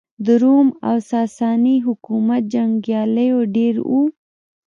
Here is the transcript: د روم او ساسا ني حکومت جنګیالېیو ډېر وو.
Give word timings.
د 0.25 0.27
روم 0.43 0.67
او 0.87 0.95
ساسا 1.09 1.49
ني 1.63 1.75
حکومت 1.87 2.41
جنګیالېیو 2.53 3.39
ډېر 3.55 3.75
وو. 3.89 4.01